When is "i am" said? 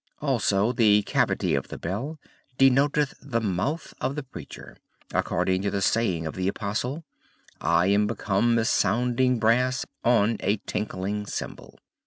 7.59-8.07